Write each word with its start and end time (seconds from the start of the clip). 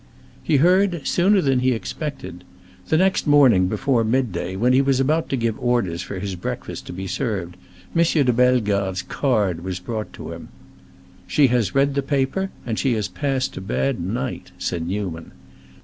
He 0.41 0.55
heard 0.57 1.05
sooner 1.05 1.41
than 1.41 1.59
he 1.59 1.73
expected. 1.73 2.43
The 2.87 2.97
next 2.97 3.27
morning, 3.27 3.67
before 3.67 4.03
midday, 4.03 4.55
when 4.55 4.73
he 4.73 4.81
was 4.81 4.99
about 4.99 5.29
to 5.29 5.35
give 5.35 5.59
orders 5.63 6.01
for 6.01 6.17
his 6.17 6.33
breakfast 6.35 6.87
to 6.87 6.91
be 6.91 7.05
served, 7.05 7.55
M. 7.95 8.01
de 8.03 8.33
Bellegarde's 8.33 9.03
card 9.03 9.63
was 9.63 9.79
brought 9.79 10.11
to 10.13 10.31
him. 10.31 10.47
"She 11.27 11.49
has 11.49 11.75
read 11.75 11.93
the 11.93 12.01
paper 12.01 12.49
and 12.65 12.79
she 12.79 12.93
has 12.93 13.07
passed 13.07 13.55
a 13.57 13.61
bad 13.61 14.01
night," 14.03 14.49
said 14.57 14.87
Newman. 14.87 15.33